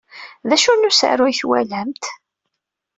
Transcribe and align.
D 0.49 0.51
acu 0.55 0.73
n 0.75 0.87
usaru 0.89 1.23
ay 1.25 1.35
twalamt? 1.39 2.03